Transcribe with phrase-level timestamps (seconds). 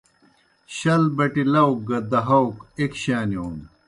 [0.75, 3.55] شل بٹیْ لاؤ گہ دہاؤک ایْک شانِیون